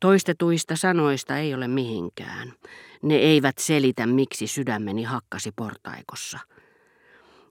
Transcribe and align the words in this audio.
Toistetuista 0.00 0.76
sanoista 0.76 1.36
ei 1.36 1.54
ole 1.54 1.68
mihinkään. 1.68 2.52
Ne 3.02 3.14
eivät 3.14 3.58
selitä, 3.58 4.06
miksi 4.06 4.46
sydämeni 4.46 5.02
hakkasi 5.02 5.52
portaikossa. 5.56 6.38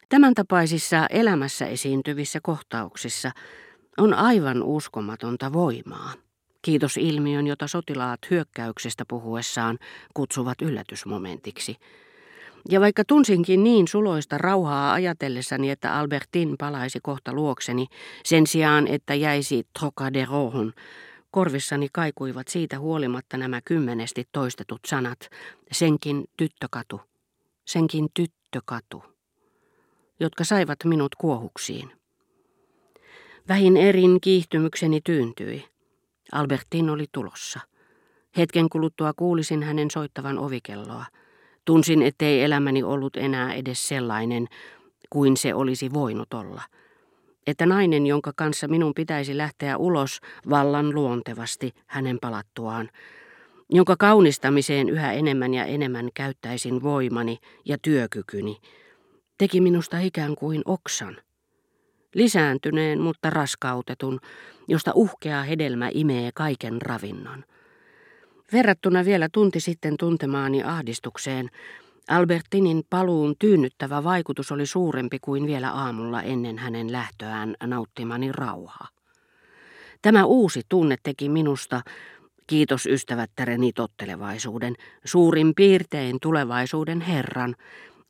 Tämän 0.09 0.33
tapaisissa 0.33 1.07
elämässä 1.09 1.65
esiintyvissä 1.65 2.39
kohtauksissa 2.43 3.31
on 3.97 4.13
aivan 4.13 4.63
uskomatonta 4.63 5.53
voimaa. 5.53 6.13
Kiitos 6.61 6.97
ilmiön, 6.97 7.47
jota 7.47 7.67
sotilaat 7.67 8.19
hyökkäyksestä 8.29 9.03
puhuessaan 9.07 9.79
kutsuvat 10.13 10.61
yllätysmomentiksi. 10.61 11.75
Ja 12.69 12.81
vaikka 12.81 13.03
tunsinkin 13.05 13.63
niin 13.63 13.87
suloista 13.87 14.37
rauhaa 14.37 14.93
ajatellessani, 14.93 15.69
että 15.69 15.95
Albertin 15.95 16.55
palaisi 16.59 16.99
kohta 17.03 17.33
luokseni, 17.33 17.87
sen 18.23 18.47
sijaan, 18.47 18.87
että 18.87 19.15
jäisi 19.15 19.67
Trocaderohun, 19.79 20.73
korvissani 21.31 21.87
kaikuivat 21.93 22.47
siitä 22.47 22.79
huolimatta 22.79 23.37
nämä 23.37 23.61
kymmenesti 23.65 24.27
toistetut 24.31 24.79
sanat, 24.87 25.19
senkin 25.71 26.25
tyttökatu, 26.37 27.01
senkin 27.65 28.09
tyttökatu, 28.13 29.03
jotka 30.19 30.43
saivat 30.43 30.79
minut 30.85 31.15
kuohuksiin. 31.15 31.91
Vähin 33.47 33.77
erin 33.77 34.21
kiihtymykseni 34.21 35.01
tyyntyi. 35.01 35.65
Albertin 36.31 36.89
oli 36.89 37.05
tulossa. 37.11 37.59
Hetken 38.37 38.69
kuluttua 38.69 39.13
kuulisin 39.13 39.63
hänen 39.63 39.91
soittavan 39.91 40.37
ovikelloa. 40.37 41.05
Tunsin, 41.65 42.01
ettei 42.01 42.43
elämäni 42.43 42.83
ollut 42.83 43.17
enää 43.17 43.53
edes 43.53 43.87
sellainen 43.87 44.47
kuin 45.09 45.37
se 45.37 45.53
olisi 45.53 45.93
voinut 45.93 46.33
olla. 46.33 46.61
Että 47.47 47.65
nainen, 47.65 48.07
jonka 48.07 48.31
kanssa 48.35 48.67
minun 48.67 48.93
pitäisi 48.93 49.37
lähteä 49.37 49.77
ulos 49.77 50.19
vallan 50.49 50.95
luontevasti 50.95 51.73
hänen 51.87 52.17
palattuaan, 52.21 52.89
jonka 53.69 53.95
kaunistamiseen 53.95 54.89
yhä 54.89 55.13
enemmän 55.13 55.53
ja 55.53 55.65
enemmän 55.65 56.09
käyttäisin 56.13 56.83
voimani 56.83 57.37
ja 57.65 57.77
työkykyni, 57.81 58.57
teki 59.37 59.61
minusta 59.61 59.99
ikään 59.99 60.35
kuin 60.35 60.61
oksan. 60.65 61.17
Lisääntyneen, 62.15 63.01
mutta 63.01 63.29
raskautetun, 63.29 64.19
josta 64.67 64.91
uhkea 64.95 65.43
hedelmä 65.43 65.89
imee 65.93 66.31
kaiken 66.33 66.81
ravinnon. 66.81 67.43
Verrattuna 68.53 69.05
vielä 69.05 69.29
tunti 69.31 69.59
sitten 69.59 69.97
tuntemaani 69.97 70.63
ahdistukseen, 70.63 71.49
Albertinin 72.09 72.83
paluun 72.89 73.35
tyynnyttävä 73.39 74.03
vaikutus 74.03 74.51
oli 74.51 74.65
suurempi 74.65 75.19
kuin 75.21 75.47
vielä 75.47 75.71
aamulla 75.71 76.21
ennen 76.21 76.57
hänen 76.57 76.91
lähtöään 76.91 77.55
nauttimani 77.63 78.31
rauhaa. 78.31 78.87
Tämä 80.01 80.25
uusi 80.25 80.61
tunne 80.69 80.95
teki 81.03 81.29
minusta, 81.29 81.81
kiitos 82.47 82.85
ystävättäreni 82.85 83.73
tottelevaisuuden, 83.73 84.75
suurin 85.05 85.55
piirtein 85.55 86.17
tulevaisuuden 86.21 87.01
herran. 87.01 87.55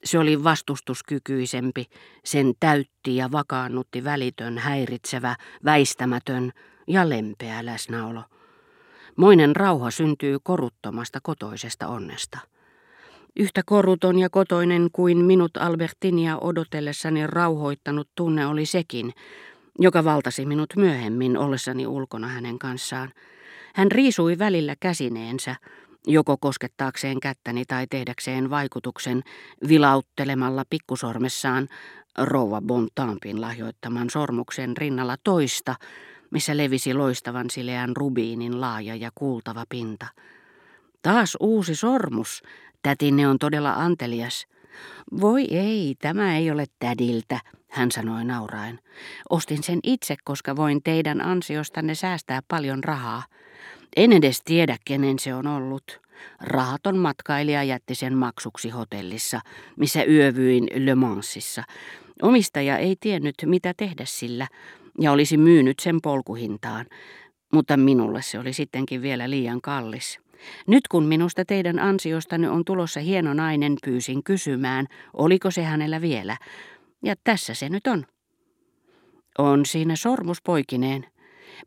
Se 0.03 0.19
oli 0.19 0.43
vastustuskykyisempi, 0.43 1.85
sen 2.25 2.53
täytti 2.59 3.15
ja 3.15 3.31
vakaannutti 3.31 4.03
välitön, 4.03 4.57
häiritsevä, 4.57 5.35
väistämätön 5.65 6.51
ja 6.87 7.09
lempeä 7.09 7.65
läsnäolo. 7.65 8.23
Moinen 9.15 9.55
rauha 9.55 9.91
syntyy 9.91 10.37
koruttomasta 10.43 11.19
kotoisesta 11.23 11.87
onnesta. 11.87 12.39
Yhtä 13.39 13.61
koruton 13.65 14.19
ja 14.19 14.29
kotoinen 14.29 14.89
kuin 14.93 15.17
minut 15.17 15.57
Albertinia 15.57 16.37
odotellessani 16.37 17.27
rauhoittanut 17.27 18.09
tunne 18.15 18.47
oli 18.47 18.65
sekin, 18.65 19.13
joka 19.79 20.03
valtasi 20.03 20.45
minut 20.45 20.69
myöhemmin 20.75 21.37
ollessani 21.37 21.87
ulkona 21.87 22.27
hänen 22.27 22.59
kanssaan. 22.59 23.11
Hän 23.75 23.91
riisui 23.91 24.39
välillä 24.39 24.75
käsineensä, 24.79 25.55
joko 26.07 26.37
koskettaakseen 26.37 27.19
kättäni 27.19 27.65
tai 27.65 27.87
tehdäkseen 27.87 28.49
vaikutuksen 28.49 29.21
vilauttelemalla 29.67 30.63
pikkusormessaan 30.69 31.67
rouva 32.17 32.61
Bontampin 32.61 33.41
lahjoittaman 33.41 34.09
sormuksen 34.09 34.77
rinnalla 34.77 35.15
toista, 35.23 35.75
missä 36.31 36.57
levisi 36.57 36.93
loistavan 36.93 37.49
sileän 37.49 37.95
rubiinin 37.97 38.61
laaja 38.61 38.95
ja 38.95 39.09
kuultava 39.15 39.63
pinta. 39.69 40.07
Taas 41.01 41.37
uusi 41.39 41.75
sormus. 41.75 42.43
Tätinne 42.81 43.27
on 43.27 43.39
todella 43.39 43.73
antelias. 43.73 44.47
Voi 45.21 45.45
ei, 45.51 45.95
tämä 46.01 46.37
ei 46.37 46.51
ole 46.51 46.65
tädiltä, 46.79 47.39
hän 47.69 47.91
sanoi 47.91 48.25
nauraen. 48.25 48.79
Ostin 49.29 49.63
sen 49.63 49.79
itse, 49.83 50.15
koska 50.23 50.55
voin 50.55 50.83
teidän 50.83 51.21
ansiostanne 51.21 51.95
säästää 51.95 52.41
paljon 52.47 52.83
rahaa. 52.83 53.23
En 53.95 54.13
edes 54.13 54.41
tiedä, 54.45 54.77
kenen 54.85 55.19
se 55.19 55.35
on 55.35 55.47
ollut. 55.47 56.01
Rahaton 56.41 56.97
matkailija 56.97 57.63
jätti 57.63 57.95
sen 57.95 58.17
maksuksi 58.17 58.69
hotellissa, 58.69 59.39
missä 59.75 60.03
yövyin 60.03 60.67
Le 60.75 60.95
Mansissa. 60.95 61.63
Omistaja 62.21 62.77
ei 62.77 62.95
tiennyt, 62.99 63.35
mitä 63.45 63.73
tehdä 63.77 64.03
sillä, 64.05 64.47
ja 64.99 65.11
olisi 65.11 65.37
myynyt 65.37 65.79
sen 65.79 66.01
polkuhintaan, 66.03 66.85
mutta 67.53 67.77
minulle 67.77 68.21
se 68.21 68.39
oli 68.39 68.53
sittenkin 68.53 69.01
vielä 69.01 69.29
liian 69.29 69.61
kallis. 69.61 70.19
Nyt 70.67 70.87
kun 70.87 71.05
minusta 71.05 71.45
teidän 71.45 71.79
ansiostanne 71.79 72.49
on 72.49 72.65
tulossa 72.65 72.99
hieno 72.99 73.33
nainen, 73.33 73.75
pyysin 73.85 74.23
kysymään, 74.23 74.85
oliko 75.13 75.51
se 75.51 75.63
hänellä 75.63 76.01
vielä. 76.01 76.37
Ja 77.03 77.15
tässä 77.23 77.53
se 77.53 77.69
nyt 77.69 77.87
on. 77.87 78.05
On 79.37 79.65
siinä 79.65 79.95
sormus 79.95 80.41
poikineen. 80.41 81.05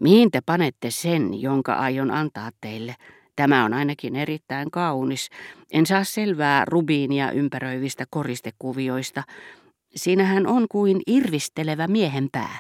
Mihin 0.01 0.31
te 0.31 0.41
panette 0.47 0.91
sen, 0.91 1.41
jonka 1.41 1.75
aion 1.75 2.11
antaa 2.11 2.51
teille? 2.61 2.95
Tämä 3.37 3.65
on 3.65 3.75
ainakin 3.75 4.17
erittäin 4.17 4.71
kaunis. 4.71 5.29
En 5.73 5.87
saa 5.87 6.05
selvää 6.05 6.65
rubiinia 6.65 7.31
ympäröivistä 7.31 8.05
koristekuvioista. 8.11 9.23
Siinähän 9.95 10.47
on 10.47 10.67
kuin 10.69 11.01
irvistelevä 11.07 11.89
miehen 11.89 12.29
pää 12.33 12.59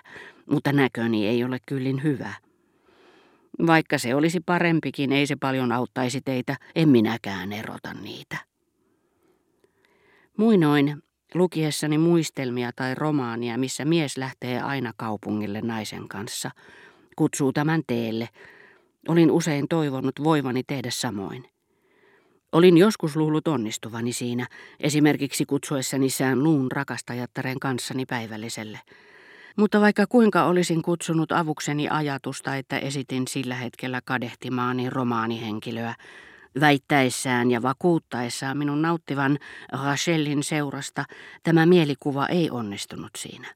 mutta 0.52 0.72
näköni 0.72 1.26
ei 1.26 1.44
ole 1.44 1.58
kyllin 1.66 2.02
hyvä. 2.02 2.34
Vaikka 3.66 3.98
se 3.98 4.14
olisi 4.14 4.40
parempikin, 4.40 5.12
ei 5.12 5.26
se 5.26 5.36
paljon 5.36 5.72
auttaisi 5.72 6.20
teitä, 6.20 6.56
en 6.74 6.88
minäkään 6.88 7.52
erota 7.52 7.94
niitä. 7.94 8.36
Muinoin 10.36 11.02
lukiessani 11.34 11.98
muistelmia 11.98 12.70
tai 12.76 12.94
romaania, 12.94 13.58
missä 13.58 13.84
mies 13.84 14.16
lähtee 14.16 14.60
aina 14.60 14.92
kaupungille 14.96 15.60
naisen 15.60 16.08
kanssa, 16.08 16.50
kutsuu 17.16 17.52
tämän 17.52 17.82
teelle, 17.86 18.28
olin 19.08 19.30
usein 19.30 19.69
toivonut 19.69 20.24
voivani 20.24 20.62
tehdä 20.62 20.90
samoin. 20.90 21.44
Olin 22.52 22.78
joskus 22.78 23.16
luullut 23.16 23.48
onnistuvani 23.48 24.12
siinä, 24.12 24.46
esimerkiksi 24.80 25.46
kutsuessani 25.46 26.10
sään 26.10 26.42
luun 26.42 26.72
rakastajattaren 26.72 27.60
kanssani 27.60 28.06
päivälliselle– 28.06 28.80
mutta 29.56 29.80
vaikka 29.80 30.06
kuinka 30.06 30.44
olisin 30.44 30.82
kutsunut 30.82 31.32
avukseni 31.32 31.88
ajatusta, 31.88 32.56
että 32.56 32.78
esitin 32.78 33.28
sillä 33.28 33.54
hetkellä 33.54 34.00
kadehtimaani 34.04 34.90
romaanihenkilöä, 34.90 35.94
väittäessään 36.60 37.50
ja 37.50 37.62
vakuuttaessaan 37.62 38.58
minun 38.58 38.82
nauttivan 38.82 39.38
Rachelin 39.84 40.42
seurasta, 40.42 41.04
tämä 41.42 41.66
mielikuva 41.66 42.26
ei 42.26 42.50
onnistunut 42.50 43.10
siinä. 43.18 43.54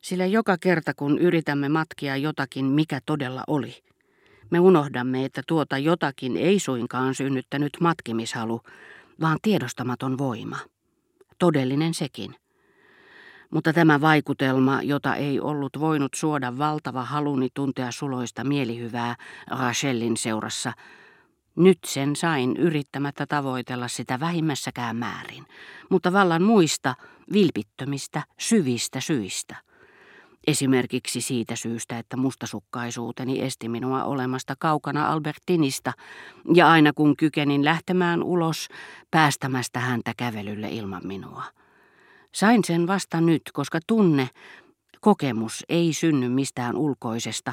Sillä 0.00 0.26
joka 0.26 0.56
kerta 0.58 0.94
kun 0.94 1.18
yritämme 1.18 1.68
matkia 1.68 2.16
jotakin, 2.16 2.64
mikä 2.64 3.00
todella 3.06 3.44
oli, 3.46 3.82
me 4.50 4.60
unohdamme, 4.60 5.24
että 5.24 5.42
tuota 5.46 5.78
jotakin 5.78 6.36
ei 6.36 6.58
suinkaan 6.58 7.14
synnyttänyt 7.14 7.72
matkimishalu, 7.80 8.60
vaan 9.20 9.38
tiedostamaton 9.42 10.18
voima. 10.18 10.56
Todellinen 11.38 11.94
sekin. 11.94 12.34
Mutta 13.50 13.72
tämä 13.72 14.00
vaikutelma, 14.00 14.82
jota 14.82 15.14
ei 15.14 15.40
ollut 15.40 15.80
voinut 15.80 16.14
suoda 16.14 16.58
valtava 16.58 17.04
haluni 17.04 17.48
tuntea 17.54 17.92
suloista 17.92 18.44
mielihyvää 18.44 19.16
Rachelin 19.46 20.16
seurassa, 20.16 20.72
nyt 21.56 21.78
sen 21.86 22.16
sain 22.16 22.56
yrittämättä 22.56 23.26
tavoitella 23.26 23.88
sitä 23.88 24.20
vähimmässäkään 24.20 24.96
määrin, 24.96 25.46
mutta 25.90 26.12
vallan 26.12 26.42
muista, 26.42 26.94
vilpittömistä, 27.32 28.22
syvistä 28.40 29.00
syistä. 29.00 29.56
Esimerkiksi 30.46 31.20
siitä 31.20 31.56
syystä, 31.56 31.98
että 31.98 32.16
mustasukkaisuuteni 32.16 33.42
esti 33.42 33.68
minua 33.68 34.04
olemasta 34.04 34.54
kaukana 34.58 35.12
Albertinista, 35.12 35.92
ja 36.54 36.70
aina 36.70 36.92
kun 36.92 37.16
kykenin 37.16 37.64
lähtemään 37.64 38.22
ulos, 38.22 38.68
päästämästä 39.10 39.80
häntä 39.80 40.12
kävelylle 40.16 40.68
ilman 40.68 41.02
minua. 41.04 41.44
Sain 42.34 42.64
sen 42.64 42.86
vasta 42.86 43.20
nyt, 43.20 43.42
koska 43.52 43.78
tunne, 43.86 44.28
kokemus 45.00 45.64
ei 45.68 45.92
synny 45.92 46.28
mistään 46.28 46.76
ulkoisesta, 46.76 47.52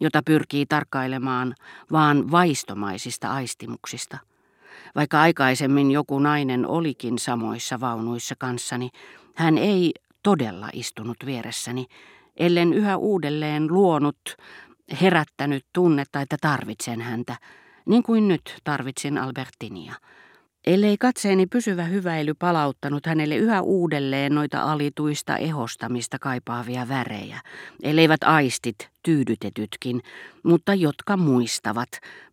jota 0.00 0.22
pyrkii 0.26 0.66
tarkkailemaan, 0.66 1.54
vaan 1.92 2.30
vaistomaisista 2.30 3.32
aistimuksista. 3.32 4.18
Vaikka 4.94 5.20
aikaisemmin 5.20 5.90
joku 5.90 6.18
nainen 6.18 6.66
olikin 6.66 7.18
samoissa 7.18 7.80
vaunuissa 7.80 8.34
kanssani, 8.38 8.90
hän 9.34 9.58
ei 9.58 9.92
todella 10.22 10.68
istunut 10.72 11.16
vieressäni, 11.26 11.86
ellen 12.36 12.72
yhä 12.72 12.96
uudelleen 12.96 13.66
luonut, 13.72 14.36
herättänyt 15.00 15.66
tunnetta, 15.72 16.20
että 16.20 16.36
tarvitsen 16.40 17.00
häntä, 17.00 17.36
Niin 17.88 18.02
kuin 18.02 18.28
nyt 18.28 18.56
tarvitsin 18.64 19.18
Albertinia. 19.18 19.94
Ellei 20.66 20.96
katseeni 20.98 21.46
pysyvä 21.46 21.84
hyväily 21.84 22.34
palauttanut 22.34 23.06
hänelle 23.06 23.36
yhä 23.36 23.62
uudelleen 23.62 24.34
noita 24.34 24.62
alituista 24.62 25.36
ehostamista 25.36 26.18
kaipaavia 26.18 26.88
värejä, 26.88 27.40
elleivät 27.82 28.24
aistit 28.24 28.90
tyydytetytkin, 29.02 30.00
mutta 30.42 30.74
jotka 30.74 31.16
muistavat, 31.16 31.88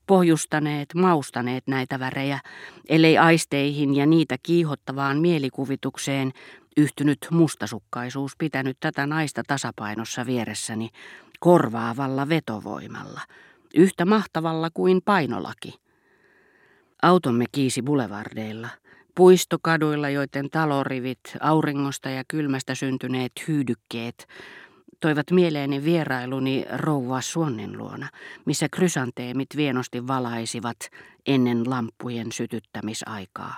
pohjustaneet, 0.07 0.94
maustaneet 0.95 1.68
näitä 1.68 2.00
värejä, 2.00 2.39
ellei 2.89 3.18
aisteihin 3.18 3.95
ja 3.95 4.06
niitä 4.06 4.36
kiihottavaan 4.44 5.18
mielikuvitukseen 5.18 6.31
yhtynyt 6.77 7.27
mustasukkaisuus 7.31 8.36
pitänyt 8.38 8.77
tätä 8.80 9.07
naista 9.07 9.44
tasapainossa 9.48 10.25
vieressäni 10.25 10.89
korvaavalla 11.39 12.30
vetovoimalla, 12.30 13.22
yhtä 13.75 14.06
mahtavalla 14.06 14.69
kuin 14.74 15.01
painolaki. 15.06 15.85
Automme 17.02 17.46
kiisi 17.52 17.82
boulevardeilla, 17.82 18.70
puistokaduilla, 19.16 20.10
joiden 20.10 20.50
talorivit, 20.50 21.20
auringosta 21.40 22.10
ja 22.10 22.24
kylmästä 22.28 22.76
syntyneet 22.76 23.32
hyydykkeet, 23.48 24.28
toivat 25.00 25.32
mieleeni 25.32 25.84
vierailuni 25.84 26.66
rouva 26.74 27.22
Suonnin 27.22 27.78
luona, 27.78 28.10
missä 28.46 28.68
krysanteemit 28.70 29.50
vienosti 29.56 30.08
valaisivat 30.08 30.78
ennen 31.26 31.70
lamppujen 31.70 32.32
sytyttämisaikaa. 32.32 33.56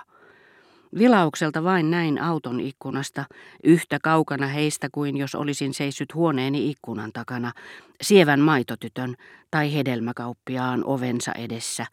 Vilaukselta 0.98 1.64
vain 1.64 1.90
näin 1.90 2.22
auton 2.22 2.60
ikkunasta, 2.60 3.24
yhtä 3.64 3.98
kaukana 4.02 4.46
heistä 4.46 4.88
kuin 4.92 5.16
jos 5.16 5.34
olisin 5.34 5.74
seissyt 5.74 6.14
huoneeni 6.14 6.70
ikkunan 6.70 7.12
takana, 7.12 7.52
sievän 8.02 8.40
maitotytön 8.40 9.14
tai 9.50 9.74
hedelmäkauppiaan 9.74 10.84
ovensa 10.84 11.32
edessä, 11.32 11.86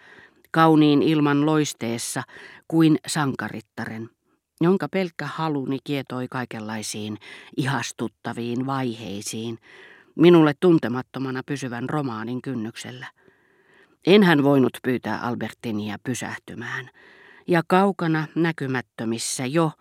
kauniin 0.56 1.04
ilman 1.04 1.46
loisteessa 1.46 2.24
kuin 2.68 2.98
sankarittaren, 3.08 4.10
jonka 4.62 4.88
pelkkä 4.90 5.26
haluni 5.26 5.78
kietoi 5.84 6.28
kaikenlaisiin 6.28 7.18
ihastuttaviin 7.58 8.66
vaiheisiin, 8.66 9.58
minulle 10.16 10.54
tuntemattomana 10.60 11.42
pysyvän 11.46 11.90
romaanin 11.90 12.42
kynnyksellä. 12.42 13.08
Enhän 14.08 14.44
voinut 14.44 14.78
pyytää 14.84 15.20
Albertinia 15.22 15.98
pysähtymään, 16.04 16.90
ja 17.48 17.62
kaukana 17.68 18.28
näkymättömissä 18.36 19.46
jo 19.46 19.72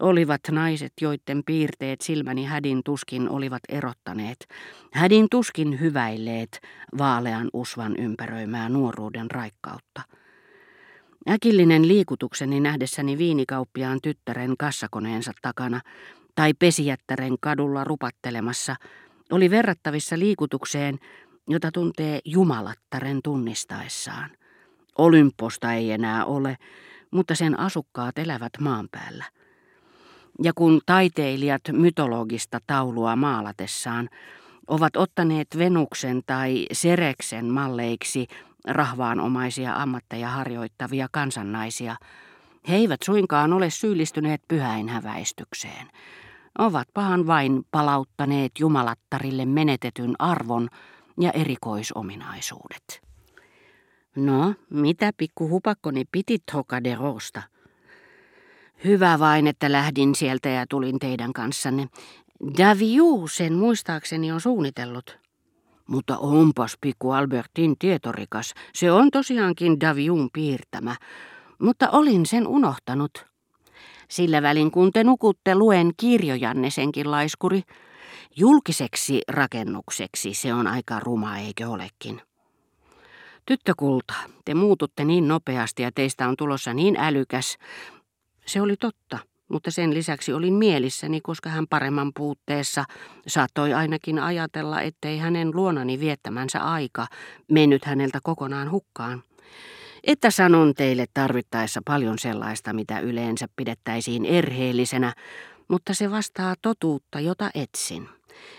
olivat 0.00 0.40
naiset, 0.50 0.92
joiden 1.00 1.42
piirteet 1.46 2.00
silmäni 2.00 2.44
hädin 2.44 2.80
tuskin 2.84 3.28
olivat 3.28 3.62
erottaneet, 3.68 4.46
hädin 4.92 5.26
tuskin 5.30 5.80
hyväilleet 5.80 6.60
vaalean 6.98 7.50
usvan 7.52 7.96
ympäröimää 7.96 8.68
nuoruuden 8.68 9.30
raikkautta. 9.30 10.02
Äkillinen 11.30 11.88
liikutukseni 11.88 12.60
nähdessäni 12.60 13.18
viinikauppiaan 13.18 13.98
tyttären 14.02 14.54
kassakoneensa 14.58 15.32
takana 15.42 15.80
tai 16.34 16.54
pesijättären 16.54 17.36
kadulla 17.40 17.84
rupattelemassa 17.84 18.76
oli 19.30 19.50
verrattavissa 19.50 20.18
liikutukseen, 20.18 20.98
jota 21.48 21.70
tuntee 21.72 22.20
jumalattaren 22.24 23.20
tunnistaessaan. 23.24 24.30
Olymposta 24.98 25.72
ei 25.72 25.92
enää 25.92 26.24
ole, 26.24 26.56
mutta 27.10 27.34
sen 27.34 27.60
asukkaat 27.60 28.18
elävät 28.18 28.52
maan 28.60 28.88
päällä. 28.90 29.24
Ja 30.42 30.52
kun 30.54 30.80
taiteilijat 30.86 31.62
mytologista 31.72 32.58
taulua 32.66 33.16
maalatessaan 33.16 34.08
ovat 34.66 34.96
ottaneet 34.96 35.48
Venuksen 35.58 36.22
tai 36.26 36.66
Sereksen 36.72 37.46
malleiksi 37.46 38.26
rahvaanomaisia 38.64 39.74
ammatteja 39.74 40.28
harjoittavia 40.28 41.08
kansannaisia, 41.12 41.96
he 42.68 42.76
eivät 42.76 43.00
suinkaan 43.04 43.52
ole 43.52 43.70
syyllistyneet 43.70 44.42
pyhäinhäväistykseen. 44.48 45.86
Ovat 46.58 46.88
pahan 46.94 47.26
vain 47.26 47.62
palauttaneet 47.70 48.52
jumalattarille 48.58 49.46
menetetyn 49.46 50.14
arvon 50.18 50.68
ja 51.20 51.30
erikoisominaisuudet. 51.30 53.02
No, 54.16 54.54
mitä 54.70 55.12
pikku 55.16 55.48
hupakkoni 55.48 56.04
pitit 56.12 56.42
Hokaderosta? 56.54 57.42
Hyvä 58.84 59.18
vain, 59.18 59.46
että 59.46 59.72
lähdin 59.72 60.14
sieltä 60.14 60.48
ja 60.48 60.66
tulin 60.66 60.98
teidän 60.98 61.32
kanssanne. 61.32 61.88
Daviu 62.58 63.28
sen 63.28 63.54
muistaakseni 63.54 64.32
on 64.32 64.40
suunnitellut. 64.40 65.18
Mutta 65.88 66.18
onpas 66.18 66.76
pikku 66.80 67.10
Albertin 67.10 67.78
tietorikas. 67.78 68.54
Se 68.74 68.92
on 68.92 69.10
tosiaankin 69.10 69.80
Daviun 69.80 70.28
piirtämä. 70.32 70.96
Mutta 71.58 71.90
olin 71.90 72.26
sen 72.26 72.46
unohtanut. 72.46 73.26
Sillä 74.08 74.42
välin 74.42 74.70
kun 74.70 74.92
te 74.92 75.04
nukutte, 75.04 75.54
luen 75.54 75.90
kirjojanne 75.96 76.70
senkin 76.70 77.10
laiskuri. 77.10 77.62
Julkiseksi 78.36 79.22
rakennukseksi 79.28 80.34
se 80.34 80.54
on 80.54 80.66
aika 80.66 81.00
ruma, 81.00 81.38
eikö 81.38 81.68
olekin? 81.68 82.22
Tyttökulta, 83.46 84.14
te 84.44 84.54
muututte 84.54 85.04
niin 85.04 85.28
nopeasti 85.28 85.82
ja 85.82 85.90
teistä 85.94 86.28
on 86.28 86.36
tulossa 86.36 86.74
niin 86.74 86.96
älykäs. 86.96 87.58
Se 88.48 88.60
oli 88.60 88.76
totta 88.76 89.18
mutta 89.48 89.70
sen 89.70 89.94
lisäksi 89.94 90.32
olin 90.32 90.54
mielissäni, 90.54 91.20
koska 91.20 91.50
hän 91.50 91.66
paremman 91.66 92.12
puutteessa 92.16 92.84
saattoi 93.26 93.74
ainakin 93.74 94.18
ajatella, 94.18 94.82
ettei 94.82 95.18
hänen 95.18 95.50
luonani 95.54 96.00
viettämänsä 96.00 96.60
aika 96.60 97.06
mennyt 97.50 97.84
häneltä 97.84 98.18
kokonaan 98.22 98.70
hukkaan. 98.70 99.22
Että 100.04 100.30
sanon 100.30 100.74
teille 100.74 101.06
tarvittaessa 101.14 101.80
paljon 101.84 102.18
sellaista, 102.18 102.72
mitä 102.72 103.00
yleensä 103.00 103.46
pidettäisiin 103.56 104.24
erheellisenä, 104.24 105.14
mutta 105.68 105.94
se 105.94 106.10
vastaa 106.10 106.54
totuutta, 106.62 107.20
jota 107.20 107.50
etsin. 107.54 108.08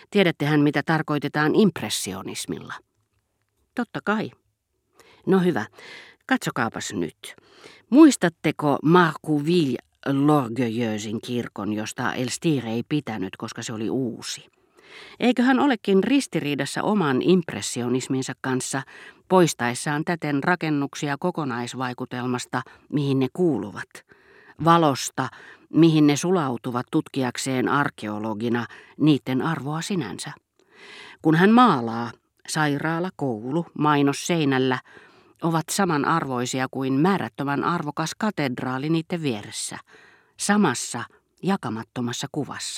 Tiedättehän, 0.09 0.59
mitä 0.59 0.83
tarkoitetaan 0.85 1.55
impressionismilla. 1.55 2.73
Totta 3.75 3.99
kai. 4.03 4.31
No 5.27 5.39
hyvä, 5.39 5.65
katsokaapas 6.29 6.93
nyt. 6.93 7.35
Muistatteko 7.89 8.77
Marcouville 8.83 9.77
Lorgueilleusin 10.05 11.21
kirkon, 11.21 11.73
josta 11.73 12.13
Elstir 12.13 12.65
ei 12.65 12.83
pitänyt, 12.89 13.37
koska 13.37 13.61
se 13.63 13.73
oli 13.73 13.89
uusi. 13.89 14.47
Eikö 15.19 15.43
hän 15.43 15.59
olekin 15.59 16.03
ristiriidassa 16.03 16.83
oman 16.83 17.21
impressionisminsa 17.21 18.33
kanssa, 18.41 18.81
poistaessaan 19.27 20.05
täten 20.05 20.43
rakennuksia 20.43 21.17
kokonaisvaikutelmasta, 21.19 22.61
mihin 22.89 23.19
ne 23.19 23.27
kuuluvat, 23.33 23.89
valosta, 24.65 25.29
mihin 25.73 26.07
ne 26.07 26.15
sulautuvat 26.15 26.85
tutkiakseen 26.91 27.69
arkeologina 27.69 28.65
niiden 28.97 29.41
arvoa 29.41 29.81
sinänsä. 29.81 30.31
Kun 31.21 31.35
hän 31.35 31.51
maalaa, 31.51 32.11
sairaala, 32.47 33.09
koulu, 33.15 33.65
mainos 33.79 34.27
seinällä, 34.27 34.79
ovat 35.41 35.65
samanarvoisia 35.71 36.67
kuin 36.71 36.93
määrättömän 36.93 37.63
arvokas 37.63 38.11
katedraali 38.17 38.89
niiden 38.89 39.21
vieressä, 39.21 39.77
samassa 40.37 41.03
jakamattomassa 41.43 42.27
kuvassa. 42.31 42.69